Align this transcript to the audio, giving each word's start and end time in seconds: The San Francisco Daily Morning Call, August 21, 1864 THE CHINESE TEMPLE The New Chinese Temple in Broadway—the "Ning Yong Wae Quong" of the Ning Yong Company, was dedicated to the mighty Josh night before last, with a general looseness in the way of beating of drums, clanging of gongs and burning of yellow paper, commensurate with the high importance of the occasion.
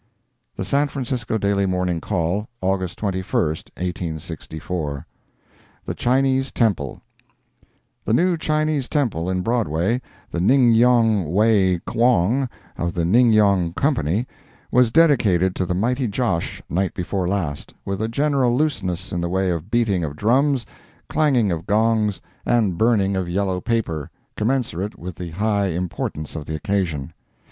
The 0.55 0.65
San 0.65 0.87
Francisco 0.87 1.37
Daily 1.37 1.67
Morning 1.67 2.01
Call, 2.01 2.47
August 2.59 2.97
21, 2.97 3.23
1864 3.45 5.05
THE 5.85 5.93
CHINESE 5.93 6.51
TEMPLE 6.53 7.03
The 8.05 8.13
New 8.13 8.35
Chinese 8.35 8.89
Temple 8.89 9.29
in 9.29 9.43
Broadway—the 9.43 10.39
"Ning 10.41 10.71
Yong 10.73 11.25
Wae 11.31 11.77
Quong" 11.85 12.49
of 12.79 12.95
the 12.95 13.05
Ning 13.05 13.31
Yong 13.31 13.73
Company, 13.73 14.27
was 14.71 14.91
dedicated 14.91 15.53
to 15.55 15.67
the 15.67 15.75
mighty 15.75 16.07
Josh 16.07 16.63
night 16.67 16.95
before 16.95 17.27
last, 17.27 17.75
with 17.85 18.01
a 18.01 18.07
general 18.07 18.57
looseness 18.57 19.11
in 19.11 19.21
the 19.21 19.29
way 19.29 19.51
of 19.51 19.69
beating 19.69 20.03
of 20.03 20.15
drums, 20.15 20.65
clanging 21.09 21.51
of 21.51 21.67
gongs 21.67 22.19
and 22.43 22.75
burning 22.75 23.15
of 23.15 23.29
yellow 23.29 23.61
paper, 23.61 24.09
commensurate 24.35 24.97
with 24.97 25.13
the 25.15 25.29
high 25.29 25.67
importance 25.67 26.35
of 26.35 26.45
the 26.45 26.55
occasion. 26.55 27.13